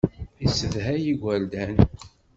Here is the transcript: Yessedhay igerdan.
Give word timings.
Yessedhay 0.41 1.03
igerdan. 1.11 1.75